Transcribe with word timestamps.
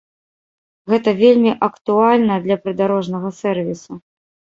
Гэта 0.93 1.09
вельмі 1.19 1.51
актуальна 1.67 2.37
для 2.45 2.57
прыдарожнага 2.63 3.29
сэрвісу. 3.41 3.93